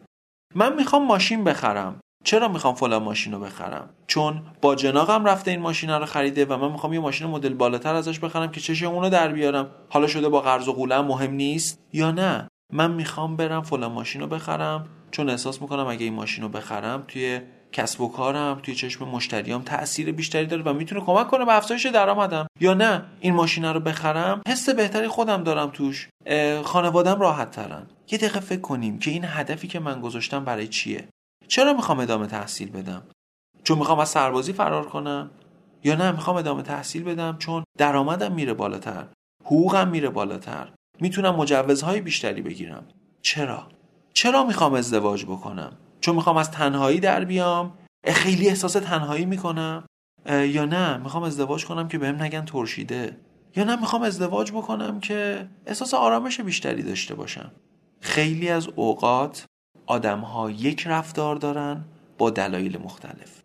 من 0.54 0.76
می‌خوام 0.76 1.06
ماشین 1.06 1.44
بخرم. 1.44 2.00
چرا 2.24 2.48
می‌خوام 2.48 2.74
فلان 2.74 3.02
ماشین 3.02 3.32
رو 3.32 3.40
بخرم؟ 3.40 3.90
چون 4.06 4.42
با 4.62 4.74
جناقم 4.74 5.24
رفته 5.24 5.50
این 5.50 5.60
ماشین 5.60 5.90
رو 5.90 6.06
خریده 6.06 6.44
و 6.44 6.56
من 6.56 6.72
می‌خوام 6.72 6.92
یه 6.92 7.00
ماشین 7.00 7.26
مدل 7.26 7.54
بالاتر 7.54 7.94
ازش 7.94 8.18
بخرم 8.18 8.50
که 8.50 8.60
چشم 8.60 8.86
اونو 8.86 9.10
در 9.10 9.28
بیارم. 9.28 9.70
حالا 9.88 10.06
شده 10.06 10.28
با 10.28 10.40
قرض 10.40 10.68
و 10.68 10.72
قولم 10.72 11.04
مهم 11.04 11.32
نیست 11.32 11.80
یا 11.92 12.10
نه؟ 12.10 12.48
من 12.72 12.90
می‌خوام 12.90 13.36
برم 13.36 13.62
فلان 13.62 13.92
ماشین 13.92 14.20
رو 14.20 14.26
بخرم 14.26 14.88
چون 15.10 15.30
احساس 15.30 15.62
می‌کنم 15.62 15.86
اگه 15.86 16.04
این 16.04 16.14
ماشین 16.14 16.44
رو 16.44 16.48
بخرم 16.48 17.04
توی 17.08 17.40
کسب 17.72 18.00
و 18.00 18.08
کارم 18.08 18.60
توی 18.62 18.74
چشم 18.74 19.08
مشتریام 19.08 19.62
تاثیر 19.62 20.12
بیشتری 20.12 20.46
داره 20.46 20.62
و 20.62 20.72
می‌تونه 20.72 21.00
کمک 21.00 21.28
کنه 21.28 21.44
به 21.44 21.56
افزایش 21.56 21.86
درآمدم. 21.86 22.46
یا 22.60 22.74
نه 22.74 23.04
این 23.20 23.34
ماشین 23.34 23.64
رو 23.64 23.80
بخرم 23.80 24.42
حس 24.48 24.68
بهتری 24.68 25.08
خودم 25.08 25.42
دارم 25.42 25.70
توش. 25.70 26.08
خانوادم 26.64 27.20
راحت 27.20 27.50
ترن 27.50 27.86
یه 28.10 28.18
دقیقه 28.18 28.40
فکر 28.40 28.60
کنیم 28.60 28.98
که 28.98 29.10
این 29.10 29.24
هدفی 29.24 29.68
که 29.68 29.80
من 29.80 30.00
گذاشتم 30.00 30.44
برای 30.44 30.68
چیه؟ 30.68 31.08
چرا 31.48 31.72
می‌خوام 31.72 32.00
ادامه 32.00 32.26
تحصیل 32.26 32.70
بدم؟ 32.70 33.02
چون 33.64 33.78
می‌خوام 33.78 33.98
از 33.98 34.08
سربازی 34.08 34.52
فرار 34.52 34.86
کنم؟ 34.88 35.30
یا 35.84 35.94
نه 35.94 36.12
می‌خوام 36.12 36.36
ادامه 36.36 36.62
تحصیل 36.62 37.04
بدم 37.04 37.36
چون 37.38 37.64
درآمدم 37.78 38.32
میره 38.32 38.54
بالاتر 38.54 39.06
حقوقم 39.44 39.88
میره 39.88 40.08
بالاتر. 40.08 40.68
می‌تونم 41.00 41.34
مجوزهای 41.34 42.00
بیشتری 42.00 42.42
بگیرم. 42.42 42.84
چرا؟ 43.22 43.68
چرا 44.14 44.44
می‌خوام 44.44 44.74
ازدواج 44.74 45.24
بکنم؟ 45.24 45.72
چون 46.00 46.14
می‌خوام 46.14 46.36
از 46.36 46.50
تنهایی 46.50 47.00
در 47.00 47.24
بیام؟ 47.24 47.72
خیلی 48.06 48.48
احساس 48.48 48.72
تنهایی 48.72 49.24
می‌کنم. 49.24 49.84
یا 50.26 50.64
نه 50.64 50.96
می‌خوام 50.96 51.22
ازدواج 51.22 51.64
کنم 51.64 51.88
که 51.88 51.98
بهم 51.98 52.22
نگن 52.22 52.44
ترشیده. 52.44 53.16
یا 53.56 53.64
نه 53.64 53.76
می‌خوام 53.80 54.02
ازدواج 54.02 54.52
بکنم 54.52 55.00
که 55.00 55.48
احساس 55.66 55.94
آرامش 55.94 56.40
بیشتری 56.40 56.82
داشته 56.82 57.14
باشم. 57.14 57.52
خیلی 58.00 58.48
از 58.48 58.68
اوقات 58.76 59.44
آدم 59.86 60.20
ها 60.20 60.50
یک 60.50 60.86
رفتار 60.86 61.36
دارن 61.36 61.84
با 62.18 62.30
دلایل 62.30 62.78
مختلف. 62.78 63.42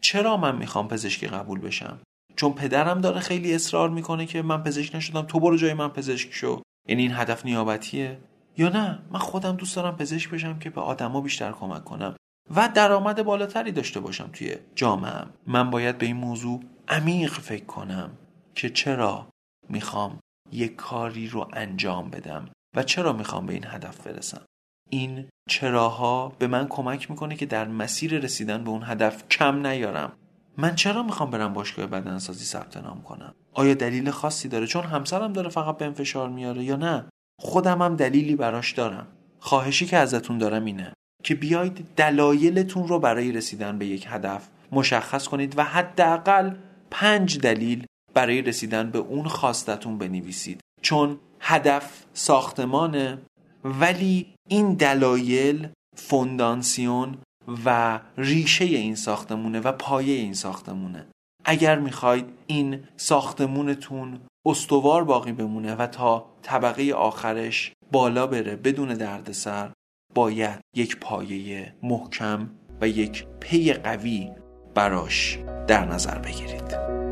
چرا 0.00 0.36
من 0.36 0.56
می‌خوام 0.56 0.88
پزشکی 0.88 1.26
قبول 1.26 1.60
بشم؟ 1.60 1.98
چون 2.36 2.52
پدرم 2.52 3.00
داره 3.00 3.20
خیلی 3.20 3.54
اصرار 3.54 3.90
می‌کنه 3.90 4.26
که 4.26 4.42
من 4.42 4.62
پزشک 4.62 4.96
نشدم 4.96 5.22
تو 5.22 5.40
برو 5.40 5.56
جای 5.56 5.74
من 5.74 5.88
پزشک 5.88 6.32
شو. 6.32 6.62
یعنی 6.88 7.02
این 7.02 7.12
هدف 7.12 7.44
نیابتیه؟ 7.44 8.18
یا 8.56 8.68
نه؟ 8.68 8.98
من 9.10 9.18
خودم 9.18 9.56
دوست 9.56 9.76
دارم 9.76 9.96
پزشک 9.96 10.30
بشم 10.30 10.58
که 10.58 10.70
به 10.70 10.80
آدما 10.80 11.20
بیشتر 11.20 11.52
کمک 11.52 11.84
کنم 11.84 12.16
و 12.56 12.68
درآمد 12.74 13.22
بالاتری 13.22 13.72
داشته 13.72 14.00
باشم 14.00 14.30
توی 14.32 14.56
جامعه 14.74 15.24
من 15.46 15.70
باید 15.70 15.98
به 15.98 16.06
این 16.06 16.16
موضوع 16.16 16.62
عمیق 16.88 17.32
فکر 17.32 17.64
کنم 17.64 18.10
که 18.54 18.70
چرا 18.70 19.28
می‌خوام 19.68 20.20
یک 20.52 20.76
کاری 20.76 21.28
رو 21.28 21.48
انجام 21.52 22.10
بدم 22.10 22.48
و 22.76 22.82
چرا 22.82 23.12
می‌خوام 23.12 23.46
به 23.46 23.52
این 23.52 23.64
هدف 23.66 24.06
برسم. 24.06 24.44
این 24.90 25.28
چراها 25.48 26.32
به 26.38 26.46
من 26.46 26.68
کمک 26.68 27.10
می‌کنه 27.10 27.36
که 27.36 27.46
در 27.46 27.68
مسیر 27.68 28.18
رسیدن 28.18 28.64
به 28.64 28.70
اون 28.70 28.82
هدف 28.84 29.28
کم 29.28 29.66
نیارم. 29.66 30.12
من 30.56 30.74
چرا 30.74 31.02
می‌خوام 31.02 31.30
برم 31.30 31.52
باشگاه 31.52 31.86
بدنسازی 31.86 32.44
ثبت 32.44 32.76
نام 32.76 33.02
کنم؟ 33.02 33.34
آیا 33.52 33.74
دلیل 33.74 34.10
خاصی 34.10 34.48
داره؟ 34.48 34.66
چون 34.66 34.82
همسرم 34.82 35.32
داره 35.32 35.48
فقط 35.48 35.76
به 35.76 35.90
فشار 35.90 36.28
میاره 36.28 36.64
یا 36.64 36.76
نه؟ 36.76 37.04
خودم 37.40 37.82
هم 37.82 37.96
دلیلی 37.96 38.36
براش 38.36 38.72
دارم. 38.72 39.06
خواهشی 39.38 39.86
که 39.86 39.96
ازتون 39.96 40.38
دارم 40.38 40.64
اینه 40.64 40.92
که 41.24 41.34
بیاید 41.34 41.86
دلایلتون 41.96 42.88
رو 42.88 42.98
برای 42.98 43.32
رسیدن 43.32 43.78
به 43.78 43.86
یک 43.86 44.06
هدف 44.10 44.48
مشخص 44.72 45.28
کنید 45.28 45.58
و 45.58 45.64
حداقل 45.64 46.54
پنج 46.90 47.38
دلیل 47.38 47.86
برای 48.14 48.42
رسیدن 48.42 48.90
به 48.90 48.98
اون 48.98 49.28
خواستتون 49.28 49.98
بنویسید. 49.98 50.60
چون 50.82 51.18
هدف 51.40 52.04
ساختمانه 52.14 53.18
ولی 53.64 54.34
این 54.48 54.74
دلایل 54.74 55.68
فوندانسیون 55.96 57.18
و 57.64 58.00
ریشه 58.16 58.64
این 58.64 58.94
ساختمونه 58.94 59.60
و 59.60 59.72
پایه 59.72 60.14
این 60.14 60.34
ساختمونه. 60.34 61.06
اگر 61.44 61.78
می‌خواید 61.78 62.26
این 62.46 62.80
ساختمونتون 62.96 64.20
استوار 64.46 65.04
باقی 65.04 65.32
بمونه 65.32 65.74
و 65.74 65.86
تا 65.86 66.26
طبقه 66.42 66.92
آخرش 66.92 67.72
بالا 67.92 68.26
بره 68.26 68.56
بدون 68.56 68.94
دردسر 68.94 69.70
باید 70.14 70.60
یک 70.76 70.96
پایه 71.00 71.74
محکم 71.82 72.50
و 72.80 72.88
یک 72.88 73.26
پی 73.40 73.72
قوی 73.72 74.30
براش 74.74 75.38
در 75.68 75.84
نظر 75.84 76.18
بگیرید. 76.18 77.05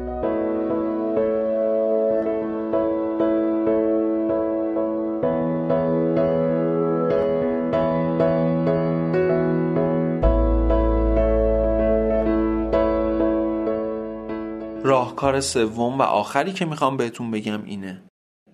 راهکار 15.04 15.40
سوم 15.40 15.98
و 15.98 16.02
آخری 16.02 16.52
که 16.52 16.64
می‌خوام 16.64 16.96
بهتون 16.96 17.30
بگم 17.30 17.64
اینه 17.64 18.02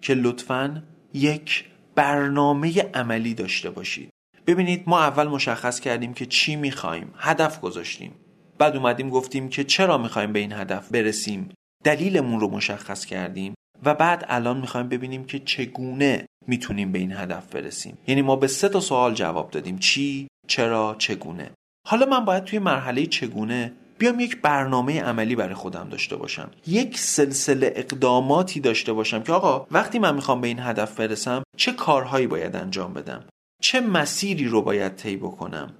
که 0.00 0.14
لطفا 0.14 0.83
یک 1.14 1.64
برنامه 1.95 2.83
عملی 2.95 3.35
داشته 3.35 3.71
باشید. 3.71 4.11
ببینید 4.47 4.85
ما 4.87 5.00
اول 5.00 5.28
مشخص 5.28 5.80
کردیم 5.80 6.14
که 6.14 6.26
چی 6.26 6.57
می‌خوایم 6.57 7.14
هدف 7.16 7.61
گذاشتیم. 7.61 8.14
بعد 8.59 8.76
اومدیم 8.76 9.11
گفتیم 9.11 9.49
که 9.49 9.64
چرا 9.64 9.99
می‌خوایم 9.99 10.33
به 10.33 10.38
این 10.38 10.52
هدف 10.52 10.88
برسیم. 10.88 11.49
دلیلمون 11.85 12.40
رو 12.40 12.50
مشخص 12.50 13.04
کردیم 13.04 13.54
و 13.85 13.95
بعد 13.95 14.25
الان 14.28 14.61
می‌خوایم 14.61 14.88
ببینیم 14.88 15.25
که 15.25 15.38
چگونه 15.38 16.26
می‌تونیم 16.47 16.92
به 16.92 16.99
این 16.99 17.12
هدف 17.12 17.54
برسیم. 17.54 17.99
یعنی 18.07 18.23
ما 18.23 18.37
به 18.37 18.47
سه 18.47 18.69
تا 18.69 18.80
سوال 18.80 19.14
جواب 19.14 19.50
دادیم. 19.50 19.78
چی 19.78 20.28
چرا 20.47 20.97
چگونه. 20.99 21.50
حالا 21.88 22.07
من 22.07 22.25
باید 22.25 22.45
توی 22.45 22.59
مرحله 22.59 23.07
چگونه 23.07 23.73
بیام 24.00 24.21
یک 24.21 24.40
برنامه 24.40 25.02
عملی 25.02 25.37
برای 25.37 25.54
خودم 25.54 25.88
داشته 25.90 26.16
باشم. 26.16 26.50
یک 26.66 26.99
سلسله 26.99 27.73
اقداماتی 27.76 28.61
داشته 28.61 28.92
باشم 28.92 29.23
که 29.23 29.33
آقا 29.33 29.66
وقتی 29.71 29.99
من 29.99 30.14
می‌خوام 30.14 30.40
به 30.40 30.49
این 30.49 30.59
هدف 30.61 31.00
برسم 31.00 31.42
چه 31.57 31.73
کارهایی 31.73 32.26
باید 32.26 32.57
انجام 32.57 32.95
بدم؟ 32.95 33.25
چه 33.62 33.80
مسیری 33.80 34.49
رو 34.49 34.62
باید 34.62 34.97
طی 34.97 35.16
بکنم؟ 35.16 35.75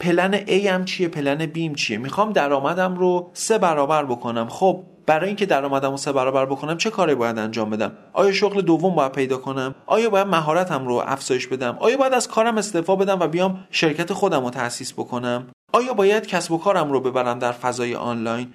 پلن 0.00 0.46
A 0.46 0.66
هم 0.66 0.84
چیه؟ 0.84 1.08
پلن 1.08 1.52
B 1.52 1.74
چیه؟ 1.74 1.98
می‌خوام 1.98 2.32
درآمدم 2.32 2.96
رو 2.96 3.30
سه 3.32 3.58
برابر 3.58 4.04
بکنم. 4.04 4.48
خب 4.48 4.84
برای 5.06 5.26
اینکه 5.26 5.46
درآمدم 5.46 5.90
رو 5.90 5.96
سه 5.96 6.12
برابر 6.12 6.46
بکنم 6.46 6.76
چه 6.76 6.90
کاری 6.90 7.14
باید 7.14 7.38
انجام 7.38 7.70
بدم؟ 7.70 7.92
آیا 8.12 8.32
شغل 8.32 8.62
دوم 8.62 8.94
باید 8.94 9.12
پیدا 9.12 9.36
کنم؟ 9.36 9.74
آیا 9.86 10.10
باید 10.10 10.26
مهارتم 10.26 10.86
رو 10.88 11.02
افزایش 11.06 11.46
بدم؟ 11.46 11.76
آیا 11.80 11.96
باید 11.96 12.12
از 12.12 12.28
کارم 12.28 12.58
استعفا 12.58 12.96
بدم 12.96 13.20
و 13.20 13.28
بیام 13.28 13.66
شرکت 13.70 14.12
خودم 14.12 14.44
رو 14.44 14.50
تأسیس 14.50 14.92
بکنم؟ 14.92 15.46
آیا 15.72 15.94
باید 15.94 16.26
کسب 16.26 16.52
و 16.52 16.58
کارم 16.58 16.92
رو 16.92 17.00
ببرم 17.00 17.38
در 17.38 17.52
فضای 17.52 17.94
آنلاین؟ 17.94 18.52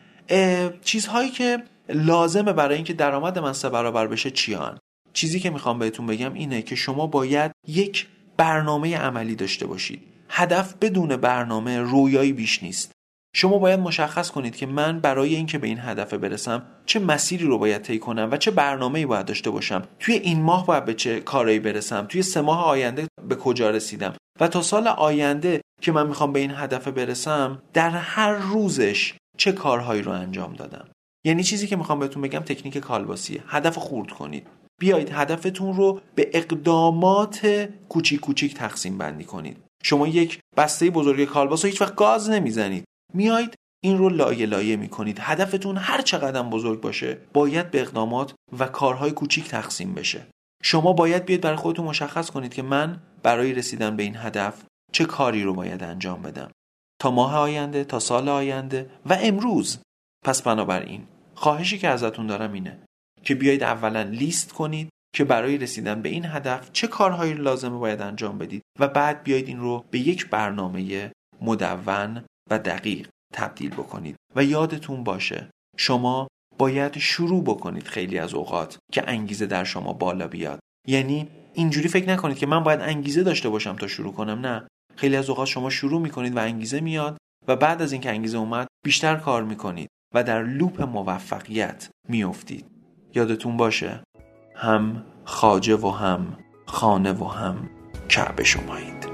چیزهایی 0.84 1.30
که 1.30 1.64
لازمه 1.90 2.54
برای 2.54 2.76
اینکه 2.76 2.94
درآمد 2.94 3.40
من 3.40 3.54
سه 3.54 3.70
برابر 3.70 4.08
بشه 4.08 4.32
چیان؟ 4.32 4.80
چیزی 5.14 5.40
که 5.40 5.50
می‌خوام 5.50 5.80
بهتون 5.80 6.06
بگم 6.06 6.34
اینه 6.34 6.62
که 6.62 6.76
شما 6.76 7.08
باید 7.08 7.52
یک 7.68 8.08
برنامه 8.38 8.98
عملی 8.98 9.36
داشته 9.36 9.68
باشید. 9.68 10.04
هدف 10.30 10.74
بدون 10.82 11.16
برنامه 11.18 11.80
رویایی 11.80 12.34
بیش 12.34 12.64
نیست. 12.64 12.92
شما 13.36 13.58
باید 13.58 13.80
مشخص 13.80 14.32
کنید 14.32 14.56
که 14.56 14.66
من 14.66 15.00
برای 15.00 15.36
اینکه 15.36 15.58
به 15.58 15.68
این 15.68 15.80
هدف 15.80 16.14
برسم 16.14 16.66
چه 16.86 17.00
مسیری 17.00 17.46
رو 17.46 17.58
باید 17.58 17.82
طی 17.82 18.00
کنم 18.00 18.30
و 18.32 18.38
چه 18.38 18.52
برنامه‌ای 18.52 19.06
باید 19.06 19.26
داشته 19.26 19.50
باشم. 19.50 19.84
توی 20.00 20.16
این 20.16 20.42
ماه 20.42 20.66
باید 20.66 20.86
به 20.86 20.94
چه 20.94 21.20
کارایی 21.20 21.60
برسم؟ 21.60 22.06
توی 22.06 22.22
سه 22.22 22.42
ماه 22.42 22.66
آینده 22.66 23.08
به 23.30 23.36
کجا 23.36 23.70
رسیدم؟ 23.70 24.14
و 24.40 24.48
تا 24.48 24.62
سال 24.62 24.88
آینده 24.88 25.62
که 25.82 25.92
من 25.92 26.08
می‌خوام 26.08 26.34
به 26.34 26.40
این 26.40 26.52
هدف 26.56 26.88
برسم 26.88 27.62
در 27.74 27.90
هر 27.90 28.32
روزش 28.34 29.14
چه 29.38 29.52
کارهایی 29.52 30.02
رو 30.02 30.12
انجام 30.12 30.54
دادم؟ 30.54 30.88
یعنی 31.26 31.44
چیزی 31.44 31.68
که 31.68 31.76
می‌خوام 31.76 32.00
بهتون 32.00 32.22
بگم 32.22 32.40
تکنیک 32.40 32.78
کالباسیه. 32.78 33.44
هدف 33.48 33.78
خورد 33.78 34.12
کنید. 34.12 34.48
بیایید 34.82 35.10
هدفتون 35.12 35.76
رو 35.76 36.02
به 36.16 36.30
اقدامات 36.34 37.70
کوچیک 37.90 38.20
کوچیک 38.20 38.54
تقسیم 38.54 38.98
بندی 38.98 39.24
کنید. 39.24 39.58
شما 39.84 40.08
یک 40.08 40.40
بسته 40.58 40.90
بزرگ 40.90 41.26
کالباس 41.26 41.66
رو 41.66 41.72
هیچ 41.72 41.82
وقت 41.82 41.96
گاز 41.96 42.30
نمی‌زنید. 42.30 42.84
میایید 43.14 43.56
این 43.84 43.98
رو 43.98 44.10
لایه 44.10 44.46
لایه 44.46 44.76
می‌کنید. 44.76 45.18
هدفتون 45.22 45.78
هر 45.78 46.02
چقدر 46.02 46.42
بزرگ 46.42 46.82
باشه 46.82 47.18
باید 47.34 47.72
به 47.72 47.82
اقدامات 47.82 48.34
و 48.60 48.68
کارهای 48.68 49.12
کوچیک 49.12 49.48
تقسیم 49.48 49.94
بشه. 49.94 50.28
شما 50.64 50.94
باید 50.94 51.26
بیاید 51.26 51.42
برای 51.42 51.56
خودتون 51.56 51.86
مشخص 51.86 52.30
کنید 52.30 52.54
که 52.54 52.62
من 52.62 53.02
برای 53.24 53.54
رسیدن 53.54 53.96
به 53.96 54.04
این 54.04 54.16
هدف 54.16 54.64
چه 54.92 55.06
کاری 55.06 55.44
رو 55.44 55.54
باید 55.54 55.84
انجام 55.84 56.22
بدم. 56.22 56.52
تا 57.02 57.12
ماه 57.12 57.38
آینده 57.38 57.84
تا 57.84 58.00
سال 58.00 58.30
آینده 58.30 58.90
و 59.06 59.18
امروز. 59.22 59.80
پس 60.26 60.42
بنابراین 60.42 61.08
خواهشی 61.36 61.78
که 61.78 61.88
ازتون 61.88 62.28
دارم 62.28 62.54
اینه 62.54 62.80
که 63.24 63.36
بیایید 63.36 63.64
اولا 63.64 64.02
لیست 64.02 64.54
کنید 64.54 64.90
که 65.16 65.24
برای 65.24 65.58
رسیدن 65.58 66.02
به 66.02 66.10
این 66.10 66.26
هدف 66.26 66.72
چه 66.72 66.88
کارهایی 66.88 67.34
لازمه 67.34 67.78
باید 67.78 68.02
انجام 68.02 68.38
بدید 68.38 68.62
و 68.80 68.88
بعد 68.88 69.24
بیایید 69.24 69.48
این 69.48 69.60
رو 69.60 69.86
به 69.92 70.00
یک 70.00 70.30
برنامه 70.30 71.12
مدون 71.42 72.24
و 72.52 72.60
دقیق 72.60 73.08
تبدیل 73.34 73.70
بکنید 73.70 74.16
و 74.36 74.44
یادتون 74.44 75.04
باشه 75.04 75.50
شما 75.78 76.28
باید 76.58 76.98
شروع 76.98 77.44
بکنید 77.44 77.88
خیلی 77.88 78.18
از 78.18 78.34
اوقات 78.34 78.78
که 78.92 79.04
انگیزه 79.08 79.46
در 79.46 79.64
شما 79.64 79.94
بالا 79.94 80.28
بیاد. 80.28 80.60
یعنی 80.88 81.30
اینجوری 81.54 81.88
فکر 81.88 82.10
نکنید 82.10 82.38
که 82.38 82.46
من 82.46 82.64
باید 82.64 82.82
انگیزه 82.82 83.24
داشته 83.24 83.50
باشم 83.50 83.76
تا 83.76 83.88
شروع 83.88 84.14
کنم. 84.14 84.40
نه. 84.40 84.68
خیلی 84.96 85.16
از 85.16 85.30
اوقات 85.30 85.48
شما 85.48 85.70
شروع 85.70 86.02
می‌کنید 86.02 86.36
و 86.36 86.40
انگیزه 86.40 86.80
میاد 86.80 87.18
و 87.48 87.56
بعد 87.56 87.82
از 87.82 87.92
اینکه 87.92 88.10
انگیزه 88.10 88.38
اومد 88.38 88.68
بیشتر 88.86 89.16
کار 89.16 89.44
می‌کنید 89.44 89.90
و 90.16 90.24
در 90.24 90.44
لوپ 90.44 90.82
موفقیت 90.82 91.90
میافتید. 92.10 92.66
یادتون 93.16 93.58
باشه 93.58 94.04
هم 94.56 95.06
خاجه 95.26 95.76
و 95.76 95.90
هم 95.90 96.38
خانه 96.66 97.12
و 97.14 97.26
هم 97.26 97.70
کعبه 98.10 98.44
شمایید. 98.44 99.13